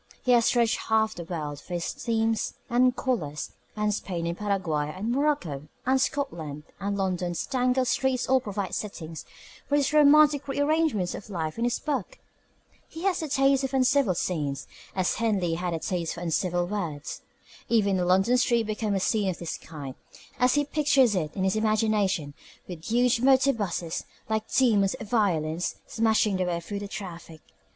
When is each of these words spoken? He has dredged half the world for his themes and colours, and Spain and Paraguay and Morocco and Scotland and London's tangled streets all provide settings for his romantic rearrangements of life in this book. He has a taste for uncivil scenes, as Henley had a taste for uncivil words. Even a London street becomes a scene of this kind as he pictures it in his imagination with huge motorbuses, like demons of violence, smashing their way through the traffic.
He 0.23 0.31
has 0.31 0.49
dredged 0.49 0.79
half 0.87 1.13
the 1.13 1.23
world 1.25 1.59
for 1.59 1.75
his 1.75 1.93
themes 1.93 2.55
and 2.71 2.95
colours, 2.95 3.51
and 3.75 3.93
Spain 3.93 4.25
and 4.25 4.35
Paraguay 4.35 4.91
and 4.91 5.11
Morocco 5.11 5.67
and 5.85 6.01
Scotland 6.01 6.63
and 6.79 6.97
London's 6.97 7.45
tangled 7.45 7.85
streets 7.87 8.27
all 8.27 8.41
provide 8.41 8.73
settings 8.73 9.25
for 9.69 9.75
his 9.75 9.93
romantic 9.93 10.47
rearrangements 10.47 11.13
of 11.13 11.29
life 11.29 11.59
in 11.59 11.65
this 11.65 11.77
book. 11.77 12.17
He 12.87 13.03
has 13.03 13.21
a 13.21 13.27
taste 13.29 13.63
for 13.67 13.75
uncivil 13.75 14.15
scenes, 14.15 14.65
as 14.95 15.17
Henley 15.17 15.53
had 15.53 15.75
a 15.75 15.77
taste 15.77 16.15
for 16.15 16.21
uncivil 16.21 16.65
words. 16.65 17.21
Even 17.69 17.99
a 17.99 18.03
London 18.05 18.37
street 18.39 18.63
becomes 18.65 18.97
a 19.03 19.05
scene 19.05 19.29
of 19.29 19.37
this 19.37 19.55
kind 19.55 19.93
as 20.39 20.55
he 20.55 20.65
pictures 20.65 21.13
it 21.13 21.35
in 21.35 21.43
his 21.43 21.55
imagination 21.55 22.33
with 22.67 22.85
huge 22.85 23.19
motorbuses, 23.21 24.05
like 24.29 24.51
demons 24.51 24.95
of 24.95 25.11
violence, 25.11 25.75
smashing 25.85 26.37
their 26.37 26.47
way 26.47 26.59
through 26.59 26.79
the 26.79 26.87
traffic. 26.87 27.41